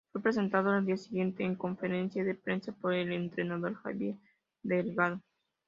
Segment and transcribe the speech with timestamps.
[0.11, 4.15] Fue presentado al día siguiente en conferencia de prensa por el entrenador Javier
[4.63, 5.21] Delgado.